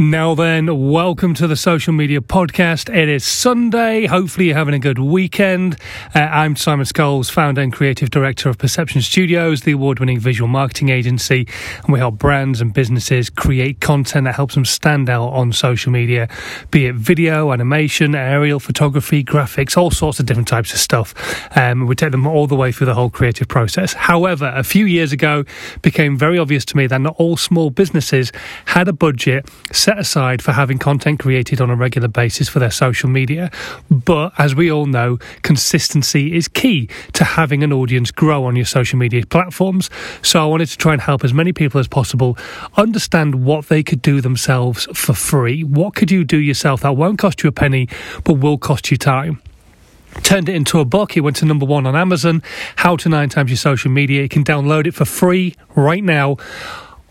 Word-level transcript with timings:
Now 0.00 0.36
then, 0.36 0.92
welcome 0.92 1.34
to 1.34 1.48
the 1.48 1.56
Social 1.56 1.92
Media 1.92 2.20
Podcast. 2.20 2.88
It 2.88 3.08
is 3.08 3.24
Sunday. 3.24 4.06
Hopefully, 4.06 4.46
you're 4.46 4.54
having 4.54 4.74
a 4.74 4.78
good 4.78 5.00
weekend. 5.00 5.76
Uh, 6.14 6.20
I'm 6.20 6.54
Simon 6.54 6.86
Scholes, 6.86 7.28
founder 7.28 7.62
and 7.62 7.72
creative 7.72 8.08
director 8.08 8.48
of 8.48 8.58
Perception 8.58 9.02
Studios, 9.02 9.62
the 9.62 9.72
award 9.72 9.98
winning 9.98 10.20
visual 10.20 10.46
marketing 10.46 10.90
agency. 10.90 11.48
And 11.82 11.92
we 11.92 11.98
help 11.98 12.16
brands 12.16 12.60
and 12.60 12.72
businesses 12.72 13.28
create 13.28 13.80
content 13.80 14.26
that 14.26 14.36
helps 14.36 14.54
them 14.54 14.64
stand 14.64 15.10
out 15.10 15.30
on 15.30 15.52
social 15.52 15.90
media, 15.90 16.28
be 16.70 16.86
it 16.86 16.94
video, 16.94 17.50
animation, 17.50 18.14
aerial 18.14 18.60
photography, 18.60 19.24
graphics, 19.24 19.76
all 19.76 19.90
sorts 19.90 20.20
of 20.20 20.26
different 20.26 20.46
types 20.46 20.72
of 20.72 20.78
stuff. 20.78 21.12
Um, 21.56 21.88
we 21.88 21.96
take 21.96 22.12
them 22.12 22.24
all 22.24 22.46
the 22.46 22.54
way 22.54 22.70
through 22.70 22.86
the 22.86 22.94
whole 22.94 23.10
creative 23.10 23.48
process. 23.48 23.94
However, 23.94 24.52
a 24.54 24.62
few 24.62 24.86
years 24.86 25.10
ago, 25.12 25.42
became 25.82 26.16
very 26.16 26.38
obvious 26.38 26.64
to 26.66 26.76
me 26.76 26.86
that 26.86 27.00
not 27.00 27.16
all 27.18 27.36
small 27.36 27.70
businesses 27.70 28.30
had 28.66 28.86
a 28.86 28.92
budget 28.92 29.50
aside 29.96 30.42
for 30.42 30.52
having 30.52 30.78
content 30.78 31.20
created 31.20 31.60
on 31.60 31.70
a 31.70 31.76
regular 31.76 32.08
basis 32.08 32.48
for 32.48 32.58
their 32.58 32.70
social 32.70 33.08
media. 33.08 33.50
But 33.88 34.32
as 34.36 34.54
we 34.54 34.70
all 34.70 34.86
know, 34.86 35.18
consistency 35.42 36.36
is 36.36 36.48
key 36.48 36.88
to 37.12 37.24
having 37.24 37.62
an 37.62 37.72
audience 37.72 38.10
grow 38.10 38.44
on 38.44 38.56
your 38.56 38.64
social 38.64 38.98
media 38.98 39.24
platforms. 39.24 39.88
So 40.20 40.42
I 40.42 40.46
wanted 40.46 40.66
to 40.66 40.76
try 40.76 40.92
and 40.92 41.00
help 41.00 41.24
as 41.24 41.32
many 41.32 41.52
people 41.52 41.78
as 41.78 41.86
possible 41.86 42.36
understand 42.76 43.44
what 43.44 43.68
they 43.68 43.82
could 43.82 44.02
do 44.02 44.20
themselves 44.20 44.88
for 44.92 45.14
free. 45.14 45.62
What 45.62 45.94
could 45.94 46.10
you 46.10 46.24
do 46.24 46.38
yourself 46.38 46.80
that 46.80 46.96
won't 46.96 47.18
cost 47.18 47.42
you 47.42 47.48
a 47.48 47.52
penny, 47.52 47.88
but 48.24 48.34
will 48.34 48.58
cost 48.58 48.90
you 48.90 48.96
time? 48.96 49.40
turned 50.22 50.48
it 50.48 50.54
into 50.54 50.80
a 50.80 50.84
book. 50.84 51.16
It 51.16 51.20
went 51.20 51.36
to 51.36 51.44
number 51.44 51.66
one 51.66 51.86
on 51.86 51.94
Amazon. 51.94 52.42
How 52.76 52.96
to 52.96 53.08
Nine 53.08 53.28
Times 53.28 53.50
Your 53.50 53.56
Social 53.56 53.90
Media. 53.90 54.22
You 54.22 54.28
can 54.28 54.44
download 54.44 54.86
it 54.86 54.94
for 54.94 55.04
free 55.04 55.54
right 55.74 56.02
now 56.02 56.36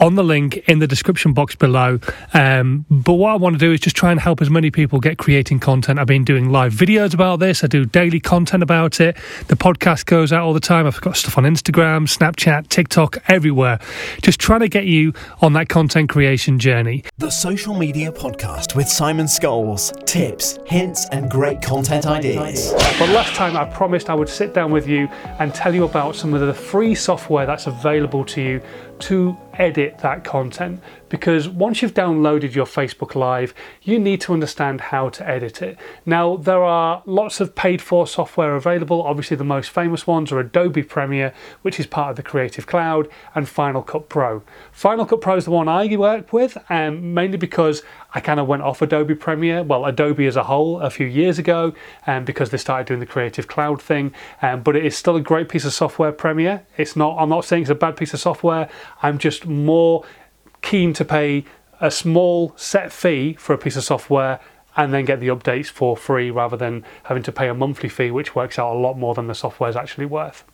on 0.00 0.14
the 0.14 0.24
link 0.24 0.56
in 0.68 0.78
the 0.78 0.86
description 0.86 1.32
box 1.32 1.54
below. 1.54 1.98
Um, 2.34 2.84
but 2.90 3.14
what 3.14 3.32
I 3.32 3.36
want 3.36 3.54
to 3.54 3.58
do 3.58 3.72
is 3.72 3.80
just 3.80 3.96
try 3.96 4.10
and 4.10 4.20
help 4.20 4.40
as 4.42 4.50
many 4.50 4.70
people 4.70 5.00
get 5.00 5.18
creating 5.18 5.60
content. 5.60 5.98
I've 5.98 6.06
been 6.06 6.24
doing 6.24 6.50
live 6.50 6.72
videos 6.72 7.14
about 7.14 7.40
this, 7.40 7.64
I 7.64 7.66
do 7.66 7.84
daily 7.84 8.20
content 8.20 8.62
about 8.62 9.00
it. 9.00 9.16
The 9.48 9.56
podcast 9.56 10.06
goes 10.06 10.32
out 10.32 10.42
all 10.42 10.52
the 10.52 10.60
time. 10.60 10.86
I've 10.86 11.00
got 11.00 11.16
stuff 11.16 11.38
on 11.38 11.44
Instagram, 11.44 12.06
Snapchat, 12.06 12.68
TikTok, 12.68 13.18
everywhere. 13.28 13.78
Just 14.22 14.40
trying 14.40 14.60
to 14.60 14.68
get 14.68 14.86
you 14.86 15.12
on 15.40 15.52
that 15.54 15.68
content 15.68 16.08
creation 16.08 16.58
journey. 16.58 17.04
The 17.18 17.30
Social 17.30 17.74
Media 17.74 18.12
Podcast 18.12 18.74
with 18.74 18.88
Simon 18.88 19.26
Scholes. 19.26 20.04
Tips, 20.06 20.58
hints, 20.66 21.08
and 21.10 21.30
great 21.30 21.62
content 21.62 22.06
ideas. 22.06 22.72
But 22.98 23.08
last 23.10 23.34
time 23.34 23.56
I 23.56 23.64
promised 23.64 24.10
I 24.10 24.14
would 24.14 24.28
sit 24.28 24.54
down 24.54 24.70
with 24.70 24.86
you 24.86 25.08
and 25.38 25.54
tell 25.54 25.74
you 25.74 25.84
about 25.84 26.16
some 26.16 26.34
of 26.34 26.40
the 26.40 26.54
free 26.54 26.94
software 26.94 27.46
that's 27.46 27.66
available 27.66 28.24
to 28.26 28.40
you 28.40 28.60
to 28.98 29.36
edit 29.58 29.98
that 29.98 30.24
content 30.24 30.80
because 31.08 31.48
once 31.48 31.82
you've 31.82 31.94
downloaded 31.94 32.54
your 32.54 32.66
Facebook 32.66 33.14
Live, 33.14 33.54
you 33.82 33.98
need 33.98 34.20
to 34.22 34.32
understand 34.32 34.80
how 34.80 35.08
to 35.10 35.28
edit 35.28 35.62
it. 35.62 35.78
Now, 36.04 36.36
there 36.36 36.62
are 36.62 37.02
lots 37.06 37.40
of 37.40 37.54
paid 37.54 37.80
for 37.80 38.06
software 38.06 38.56
available. 38.56 39.02
Obviously, 39.02 39.36
the 39.36 39.44
most 39.44 39.70
famous 39.70 40.06
ones 40.06 40.32
are 40.32 40.40
Adobe 40.40 40.82
Premiere, 40.82 41.32
which 41.62 41.78
is 41.78 41.86
part 41.86 42.10
of 42.10 42.16
the 42.16 42.22
Creative 42.22 42.66
Cloud, 42.66 43.08
and 43.34 43.48
Final 43.48 43.82
Cut 43.82 44.08
Pro. 44.08 44.42
Final 44.72 45.06
Cut 45.06 45.20
Pro 45.20 45.36
is 45.36 45.44
the 45.44 45.50
one 45.50 45.68
I 45.68 45.96
work 45.96 46.32
with, 46.32 46.58
and 46.68 46.98
um, 46.98 47.14
mainly 47.14 47.38
because 47.38 47.82
I 48.14 48.20
kind 48.20 48.40
of 48.40 48.46
went 48.46 48.62
off 48.62 48.82
Adobe 48.82 49.14
Premiere, 49.14 49.62
well, 49.62 49.84
Adobe 49.84 50.26
as 50.26 50.36
a 50.36 50.44
whole, 50.44 50.80
a 50.80 50.90
few 50.90 51.06
years 51.06 51.38
ago, 51.38 51.74
and 52.06 52.18
um, 52.18 52.24
because 52.24 52.50
they 52.50 52.56
started 52.56 52.86
doing 52.86 53.00
the 53.00 53.06
Creative 53.06 53.46
Cloud 53.46 53.80
thing. 53.80 54.12
Um, 54.42 54.62
but 54.62 54.74
it 54.74 54.84
is 54.84 54.96
still 54.96 55.16
a 55.16 55.20
great 55.20 55.48
piece 55.48 55.64
of 55.64 55.72
software, 55.72 56.12
Premiere. 56.12 56.66
It's 56.76 56.96
not. 56.96 57.16
I'm 57.18 57.28
not 57.28 57.44
saying 57.44 57.62
it's 57.62 57.70
a 57.70 57.74
bad 57.74 57.96
piece 57.96 58.14
of 58.14 58.20
software. 58.20 58.68
I'm 59.02 59.18
just 59.18 59.46
more 59.46 60.04
keen 60.62 60.92
to 60.94 61.04
pay 61.04 61.44
a 61.80 61.90
small 61.90 62.52
set 62.56 62.92
fee 62.92 63.34
for 63.34 63.52
a 63.52 63.58
piece 63.58 63.76
of 63.76 63.84
software 63.84 64.40
and 64.76 64.92
then 64.92 65.04
get 65.04 65.20
the 65.20 65.28
updates 65.28 65.68
for 65.68 65.96
free 65.96 66.30
rather 66.30 66.56
than 66.56 66.84
having 67.04 67.22
to 67.22 67.32
pay 67.32 67.48
a 67.48 67.54
monthly 67.54 67.88
fee, 67.88 68.10
which 68.10 68.34
works 68.34 68.58
out 68.58 68.74
a 68.74 68.78
lot 68.78 68.98
more 68.98 69.14
than 69.14 69.26
the 69.26 69.34
software 69.34 69.70
is 69.70 69.76
actually 69.76 70.06
worth. 70.06 70.44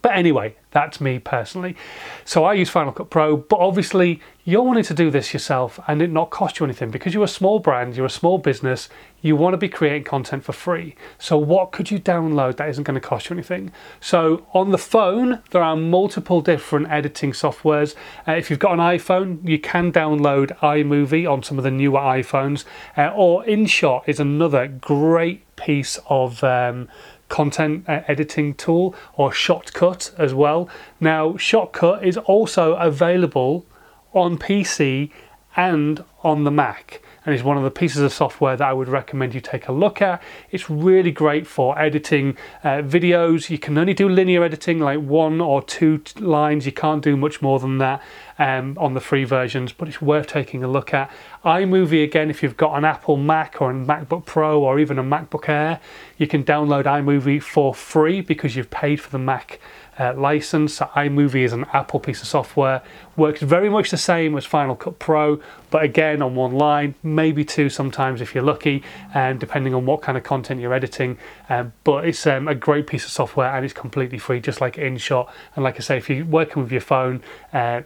But 0.00 0.16
anyway, 0.16 0.56
that's 0.70 1.00
me 1.00 1.18
personally. 1.18 1.76
So 2.24 2.44
I 2.44 2.54
use 2.54 2.70
Final 2.70 2.92
Cut 2.92 3.10
Pro, 3.10 3.36
but 3.36 3.58
obviously 3.58 4.20
you're 4.44 4.62
wanting 4.62 4.82
to 4.84 4.94
do 4.94 5.10
this 5.10 5.32
yourself 5.32 5.78
and 5.86 6.02
it 6.02 6.10
not 6.10 6.30
cost 6.30 6.58
you 6.58 6.64
anything 6.64 6.90
because 6.90 7.14
you're 7.14 7.22
a 7.22 7.28
small 7.28 7.60
brand, 7.60 7.96
you're 7.96 8.06
a 8.06 8.10
small 8.10 8.38
business, 8.38 8.88
you 9.20 9.36
want 9.36 9.52
to 9.52 9.58
be 9.58 9.68
creating 9.68 10.02
content 10.02 10.42
for 10.42 10.52
free. 10.52 10.96
So 11.18 11.38
what 11.38 11.70
could 11.70 11.90
you 11.90 12.00
download 12.00 12.56
that 12.56 12.68
isn't 12.70 12.84
going 12.84 13.00
to 13.00 13.06
cost 13.06 13.28
you 13.28 13.34
anything? 13.34 13.70
So 14.00 14.46
on 14.52 14.70
the 14.70 14.78
phone, 14.78 15.42
there 15.50 15.62
are 15.62 15.76
multiple 15.76 16.40
different 16.40 16.90
editing 16.90 17.32
softwares. 17.32 17.94
Uh, 18.26 18.32
if 18.32 18.50
you've 18.50 18.58
got 18.58 18.72
an 18.72 18.80
iPhone, 18.80 19.46
you 19.48 19.60
can 19.60 19.92
download 19.92 20.58
iMovie 20.58 21.30
on 21.30 21.42
some 21.42 21.58
of 21.58 21.64
the 21.64 21.70
newer 21.70 22.00
iPhones, 22.00 22.64
uh, 22.96 23.12
or 23.14 23.44
InShot 23.44 24.02
is 24.06 24.18
another 24.18 24.66
great 24.66 25.44
piece 25.54 25.98
of 26.08 26.42
um, 26.42 26.88
content 27.32 27.88
uh, 27.88 28.02
editing 28.06 28.52
tool 28.54 28.94
or 29.14 29.30
Shotcut 29.30 30.14
as 30.18 30.34
well. 30.34 30.68
Now, 31.00 31.32
Shotcut 31.32 32.04
is 32.04 32.18
also 32.18 32.74
available 32.74 33.64
on 34.12 34.36
PC 34.36 35.10
and 35.56 36.04
on 36.22 36.44
the 36.44 36.50
Mac 36.50 37.02
and 37.24 37.34
is 37.34 37.42
one 37.42 37.56
of 37.56 37.62
the 37.62 37.70
pieces 37.70 38.02
of 38.02 38.12
software 38.12 38.56
that 38.56 38.68
I 38.68 38.72
would 38.72 38.88
recommend 38.88 39.34
you 39.34 39.40
take 39.40 39.68
a 39.68 39.72
look 39.72 40.02
at. 40.02 40.22
It's 40.50 40.68
really 40.68 41.12
great 41.12 41.46
for 41.46 41.78
editing 41.78 42.36
uh, 42.64 42.82
videos. 42.82 43.48
You 43.48 43.58
can 43.58 43.78
only 43.78 43.94
do 43.94 44.08
linear 44.08 44.42
editing, 44.44 44.80
like 44.80 45.00
one 45.00 45.40
or 45.40 45.62
two 45.62 46.02
lines. 46.18 46.66
You 46.66 46.72
can't 46.72 47.02
do 47.02 47.16
much 47.16 47.40
more 47.40 47.60
than 47.60 47.78
that 47.78 48.02
um, 48.42 48.76
on 48.80 48.94
the 48.94 49.00
free 49.00 49.22
versions, 49.22 49.72
but 49.72 49.86
it's 49.86 50.02
worth 50.02 50.26
taking 50.26 50.64
a 50.64 50.68
look 50.68 50.92
at. 50.92 51.08
iMovie, 51.44 52.02
again, 52.02 52.28
if 52.28 52.42
you've 52.42 52.56
got 52.56 52.76
an 52.76 52.84
Apple 52.84 53.16
Mac 53.16 53.62
or 53.62 53.70
a 53.70 53.74
MacBook 53.74 54.26
Pro 54.26 54.60
or 54.60 54.80
even 54.80 54.98
a 54.98 55.04
MacBook 55.04 55.48
Air, 55.48 55.78
you 56.18 56.26
can 56.26 56.42
download 56.42 56.84
iMovie 56.84 57.40
for 57.40 57.72
free 57.72 58.20
because 58.20 58.56
you've 58.56 58.70
paid 58.70 59.00
for 59.00 59.10
the 59.10 59.18
Mac 59.18 59.60
uh, 59.98 60.14
license. 60.14 60.74
So 60.74 60.86
iMovie 60.86 61.44
is 61.44 61.52
an 61.52 61.66
Apple 61.72 62.00
piece 62.00 62.22
of 62.22 62.28
software, 62.28 62.82
works 63.16 63.42
very 63.42 63.68
much 63.68 63.90
the 63.90 63.96
same 63.96 64.36
as 64.36 64.44
Final 64.44 64.74
Cut 64.74 64.98
Pro, 64.98 65.40
but 65.70 65.82
again 65.82 66.22
on 66.22 66.34
one 66.34 66.52
line, 66.52 66.94
maybe 67.02 67.44
two 67.44 67.68
sometimes 67.68 68.20
if 68.20 68.34
you're 68.34 68.44
lucky, 68.44 68.82
um, 69.14 69.38
depending 69.38 69.74
on 69.74 69.84
what 69.84 70.02
kind 70.02 70.16
of 70.16 70.24
content 70.24 70.60
you're 70.60 70.74
editing. 70.74 71.18
Um, 71.48 71.72
but 71.84 72.06
it's 72.06 72.26
um, 72.26 72.48
a 72.48 72.54
great 72.54 72.86
piece 72.86 73.04
of 73.04 73.10
software 73.10 73.54
and 73.54 73.64
it's 73.64 73.74
completely 73.74 74.18
free, 74.18 74.40
just 74.40 74.60
like 74.60 74.76
InShot. 74.76 75.28
And 75.54 75.64
like 75.64 75.76
I 75.76 75.80
say, 75.80 75.96
if 75.98 76.08
you're 76.08 76.24
working 76.24 76.62
with 76.62 76.72
your 76.72 76.80
phone, 76.80 77.22
uh, 77.52 77.82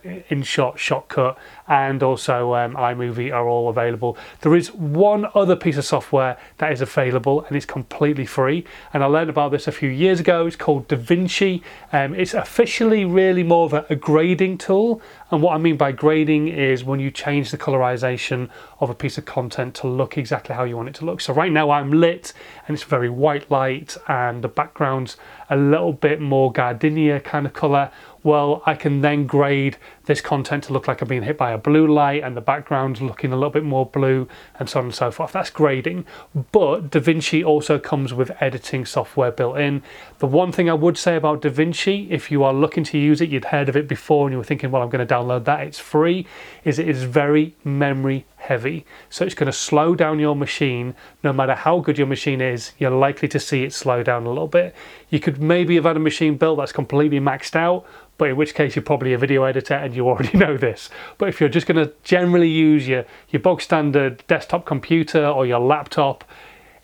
Shot, 0.47 0.77
shotcut, 0.77 1.37
and 1.69 2.03
also 2.03 2.55
um, 2.55 2.75
iMovie 2.75 3.33
are 3.33 3.49
all 3.49 3.69
available. 3.69 4.17
There 4.41 4.55
is 4.55 4.73
one 4.73 5.27
other 5.35 5.57
piece 5.57 5.77
of 5.77 5.85
software 5.85 6.39
that 6.59 6.73
is 6.73 6.81
available 6.81 7.45
and 7.45 7.57
it's 7.57 7.67
completely 7.67 8.27
free. 8.27 8.65
And 8.93 9.03
I 9.03 9.07
learned 9.07 9.31
about 9.31 9.51
this 9.51 9.67
a 9.67 9.73
few 9.73 9.89
years 9.89 10.21
ago. 10.21 10.47
It's 10.47 10.57
called 10.57 10.89
DaVinci. 10.89 11.63
Um, 11.93 12.15
it's 12.15 12.35
officially 12.35 13.05
really 13.05 13.43
more 13.43 13.67
of 13.67 13.73
a, 13.73 13.87
a 13.91 13.97
grading 13.97 14.59
tool. 14.59 15.03
And 15.31 15.43
what 15.43 15.55
I 15.55 15.59
mean 15.59 15.77
by 15.77 15.91
grading 15.93 16.49
is 16.49 16.85
when 16.85 17.01
you 17.01 17.11
change 17.11 17.51
the 17.51 17.59
colorization 17.59 18.49
of 18.79 18.91
a 18.91 18.95
piece 18.95 19.19
of 19.19 19.25
content 19.25 19.75
to 19.77 19.89
look 19.89 20.17
exactly 20.17 20.55
how 20.55 20.63
you 20.65 20.77
want 20.77 20.89
it 20.89 20.95
to 20.97 21.05
look. 21.05 21.21
So 21.21 21.33
right 21.33 21.51
now 21.51 21.71
I'm 21.71 21.91
lit 21.91 22.33
and 22.67 22.75
it's 22.75 22.85
very 22.85 23.11
white 23.11 23.51
light 23.51 23.97
and 24.07 24.43
the 24.43 24.49
background's 24.49 25.17
a 25.51 25.57
little 25.57 25.93
bit 25.93 26.21
more 26.21 26.53
gardenia 26.53 27.21
kind 27.21 27.47
of 27.47 27.53
color 27.53 27.91
well, 28.27 28.61
I 28.67 28.75
can 28.75 29.03
then 29.03 29.27
grade 29.27 29.77
this 30.07 30.21
content 30.21 30.65
to 30.65 30.73
look 30.73 30.89
like 30.89 31.01
I'm 31.01 31.07
being 31.07 31.23
hit 31.23 31.39
by 31.39 31.53
a 31.53 31.59
blue 31.59 31.87
light 31.87 32.25
and 32.25 32.37
the 32.37 32.41
background's 32.41 33.01
looking 33.01 33.33
a 33.33 33.37
little 33.37 33.51
bit 33.51 33.63
more 33.63 33.87
blue 33.87 34.29
and 34.59 34.69
so 34.69 34.81
on 34.81 34.87
and 34.87 34.95
so 34.95 35.13
forth. 35.13 35.31
That's 35.31 35.49
grading. 35.49 36.05
But 36.51 36.91
DaVinci 36.91 37.47
also 37.47 37.79
comes 37.79 38.13
with 38.13 38.33
editing 38.43 38.85
software 38.85 39.31
built 39.31 39.59
in. 39.59 39.83
The 40.19 40.27
one 40.27 40.51
thing 40.51 40.69
I 40.69 40.75
would 40.75 40.99
say 40.99 41.15
about 41.15 41.41
DaVinci, 41.41 42.11
if 42.11 42.31
you 42.33 42.43
are 42.43 42.53
looking 42.53 42.83
to 42.85 42.99
use 42.99 43.21
it, 43.21 43.29
you'd 43.29 43.47
heard 43.47 43.69
of 43.69 43.77
it 43.77 43.87
before 43.87 44.27
and 44.27 44.33
you 44.33 44.39
were 44.39 44.45
thinking, 44.45 44.73
well, 44.73 44.83
I'm 44.83 44.91
going 44.91 45.07
to 45.07 45.15
download 45.15 45.45
that, 45.45 45.61
it's 45.61 45.79
free, 45.79 46.27
is 46.65 46.81
it 46.81 46.89
is 46.89 47.05
very 47.05 47.55
memory 47.65 48.27
heavy. 48.47 48.87
So 49.11 49.25
it's 49.25 49.35
going 49.35 49.47
to 49.47 49.53
slow 49.53 49.95
down 49.95 50.19
your 50.19 50.35
machine. 50.35 50.95
No 51.23 51.33
matter 51.33 51.55
how 51.55 51.81
good 51.81 51.99
your 51.99 52.07
machine 52.07 52.41
is, 52.41 52.73
you're 52.79 52.91
likely 52.91 53.29
to 53.29 53.41
see 53.41 53.65
it 53.65 53.73
slow 53.73 54.03
down 54.03 54.25
a 54.27 54.29
little 54.29 54.49
bit. 54.49 54.75
You 55.11 55.21
could 55.21 55.41
maybe 55.41 55.75
have 55.77 55.85
had 55.85 55.97
a 55.97 56.01
machine 56.01 56.37
built 56.37 56.59
that's 56.59 56.73
completely 56.73 57.21
maxed 57.21 57.55
out, 57.55 57.87
but 58.19 58.31
in 58.31 58.37
which 58.37 58.55
case 58.55 58.75
you're 58.75 58.83
probably 58.83 59.13
a 59.13 59.19
video 59.19 59.45
editor 59.45 59.75
and 59.75 59.95
you 59.95 60.09
already 60.09 60.37
know 60.45 60.57
this. 60.57 60.91
But 61.19 61.29
if 61.29 61.41
you're 61.41 61.49
just 61.49 61.67
going 61.67 61.85
to 61.85 61.93
generally 62.03 62.49
use 62.49 62.89
your, 62.89 63.05
your 63.31 63.41
bog 63.41 63.61
standard 63.61 64.25
desktop 64.27 64.65
computer 64.65 65.27
or 65.27 65.47
your 65.47 65.61
laptop, 65.61 66.25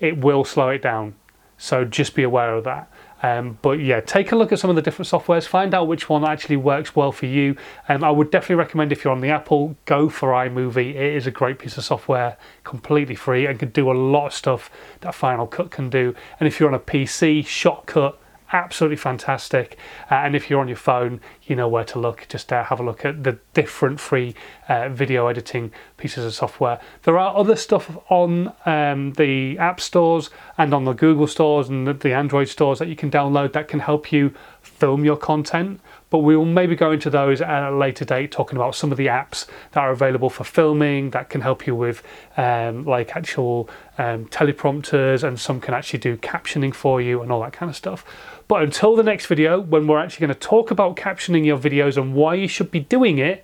it 0.01 0.19
will 0.19 0.45
slow 0.45 0.69
it 0.69 0.83
down. 0.83 1.15
So 1.59 1.85
just 1.85 2.15
be 2.15 2.25
aware 2.25 2.55
of 2.55 2.65
that. 2.65 2.91
Um, 3.23 3.59
but 3.63 3.79
yeah, 3.79 4.01
take 4.01 4.33
a 4.33 4.37
look 4.37 4.53
at 4.53 4.59
some 4.59 4.69
of 4.69 4.77
the 4.77 4.83
different 4.83 5.09
softwares, 5.09 5.47
find 5.47 5.75
out 5.75 5.87
which 5.87 6.09
one 6.09 6.25
actually 6.25 6.57
works 6.57 6.97
well 6.97 7.13
for 7.13 7.27
you. 7.27 7.57
Um, 7.89 8.03
I 8.03 8.11
would 8.11 8.31
definitely 8.31 8.57
recommend 8.57 8.91
if 8.91 9.05
you're 9.05 9.13
on 9.13 9.21
the 9.21 9.31
Apple, 9.31 9.77
go 9.85 10.09
for 10.09 10.31
iMovie. 10.31 10.91
It 10.91 11.15
is 11.15 11.27
a 11.27 11.31
great 11.31 11.59
piece 11.59 11.79
of 11.79 11.85
software, 11.85 12.37
completely 12.65 13.15
free, 13.15 13.47
and 13.47 13.59
can 13.59 13.71
do 13.71 13.91
a 13.91 13.95
lot 13.95 14.27
of 14.27 14.35
stuff 14.35 14.71
that 15.01 15.15
Final 15.15 15.47
Cut 15.47 15.71
can 15.71 15.89
do. 15.89 16.15
And 16.41 16.49
if 16.49 16.59
you're 16.59 16.69
on 16.69 16.75
a 16.75 16.81
PC, 16.81 17.45
Shotcut 17.45 18.17
absolutely 18.53 18.97
fantastic. 18.97 19.77
Uh, 20.11 20.17
and 20.17 20.37
if 20.37 20.49
you're 20.49 20.61
on 20.61 20.69
your 20.69 20.77
phone, 20.77 21.21
you 21.45 21.57
know 21.57 21.69
where 21.69 21.85
to 21.85 21.99
look. 21.99 22.27
Just 22.29 22.53
uh, 22.53 22.65
have 22.65 22.81
a 22.81 22.83
look 22.83 23.05
at 23.05 23.25
the 23.25 23.39
different 23.55 23.99
free 23.99 24.35
uh, 24.69 24.89
video 24.89 25.27
editing 25.27 25.73
pieces 25.97 26.25
of 26.25 26.35
software. 26.35 26.81
There 27.03 27.19
are 27.19 27.37
other 27.37 27.57
stuff 27.57 27.97
on 28.09 28.53
um, 28.67 29.13
the 29.15 29.59
app 29.59 29.81
stores 29.81 30.31
and 30.59 30.75
on 30.75 30.85
the 30.85 30.93
Google 30.93 31.27
stores 31.27 31.69
and 31.69 31.87
the, 31.87 31.95
the 31.95 32.15
Android 32.15 32.49
stores 32.49 32.79
that 32.79 32.89
you 32.89 32.97
can 32.97 33.11
download 33.11 33.53
that 33.53 33.69
can 33.69 33.81
help 33.81 34.13
you 34.13 34.35
film 34.61 35.05
your 35.05 35.17
content 35.17 35.81
but 36.13 36.19
we 36.19 36.37
will 36.37 36.45
maybe 36.45 36.77
go 36.77 36.93
into 36.93 37.09
those 37.09 37.41
at 37.41 37.71
a 37.71 37.75
later 37.75 38.05
date, 38.05 38.31
talking 38.31 38.57
about 38.57 38.75
some 38.75 38.93
of 38.93 38.99
the 38.99 39.07
apps 39.07 39.47
that 39.71 39.81
are 39.81 39.91
available 39.91 40.29
for 40.29 40.45
filming 40.45 41.09
that 41.09 41.31
can 41.31 41.41
help 41.41 41.67
you 41.67 41.75
with 41.75 42.03
um, 42.37 42.85
like 42.85 43.17
actual 43.17 43.67
um, 43.97 44.27
teleprompters, 44.27 45.25
and 45.25 45.41
some 45.41 45.59
can 45.59 45.73
actually 45.73 46.01
do 46.01 46.19
captioning 46.19 46.75
for 46.75 47.01
you 47.01 47.23
and 47.23 47.33
all 47.33 47.41
that 47.41 47.55
kind 47.55 47.71
of 47.71 47.75
stuff. 47.75 48.05
But 48.47 48.63
until 48.63 48.95
the 48.95 49.03
next 49.03 49.25
video, 49.25 49.59
when 49.59 49.87
we're 49.87 50.01
actually 50.01 50.27
going 50.27 50.39
to 50.39 50.47
talk 50.47 50.71
about 50.71 50.97
captioning 50.97 51.47
your 51.47 51.57
videos 51.57 51.97
and 51.97 52.15
why 52.15 52.35
you 52.35 52.47
should 52.47 52.71
be 52.71 52.81
doing 52.81 53.17
it, 53.17 53.43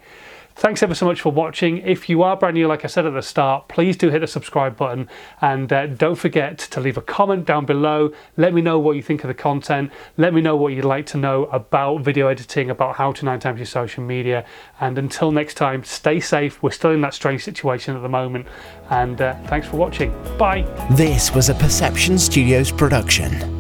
Thanks 0.59 0.83
ever 0.83 0.93
so 0.93 1.07
much 1.07 1.21
for 1.21 1.31
watching. 1.31 1.79
If 1.79 2.09
you 2.09 2.25
are 2.25 2.37
brand 2.37 2.55
new, 2.55 2.67
like 2.67 2.85
I 2.85 2.89
said 2.89 3.07
at 3.07 3.15
the 3.15 3.23
start, 3.23 3.69
please 3.69 3.97
do 3.97 4.11
hit 4.11 4.19
the 4.19 4.27
subscribe 4.27 4.77
button 4.77 5.09
and 5.41 5.73
uh, 5.73 5.87
don't 5.87 6.17
forget 6.17 6.59
to 6.59 6.81
leave 6.81 6.97
a 6.97 7.01
comment 7.01 7.45
down 7.45 7.65
below. 7.65 8.11
Let 8.37 8.53
me 8.53 8.61
know 8.61 8.77
what 8.77 8.97
you 8.97 9.03
think 9.03 9.23
of 9.23 9.29
the 9.29 9.35
content. 9.35 9.93
Let 10.17 10.35
me 10.35 10.41
know 10.41 10.57
what 10.57 10.73
you'd 10.73 10.85
like 10.85 11.07
to 11.07 11.17
know 11.17 11.45
about 11.45 12.01
video 12.01 12.27
editing, 12.27 12.71
about 12.71 12.97
how 12.97 13.13
to 13.13 13.25
nine 13.25 13.39
times 13.39 13.61
your 13.61 13.67
social 13.67 14.03
media. 14.03 14.45
And 14.81 14.99
until 14.99 15.31
next 15.31 15.55
time, 15.55 15.85
stay 15.85 16.19
safe. 16.19 16.61
We're 16.61 16.73
still 16.73 16.91
in 16.91 17.03
that 17.03 17.15
strange 17.15 17.45
situation 17.45 17.95
at 17.95 18.03
the 18.03 18.09
moment. 18.09 18.49
And 18.91 19.21
uh, 19.21 19.37
thanks 19.45 19.69
for 19.69 19.77
watching. 19.77 20.11
Bye. 20.39 20.63
This 20.91 21.33
was 21.33 21.51
a 21.51 21.55
Perception 21.55 22.19
Studios 22.19 22.73
production. 22.73 23.58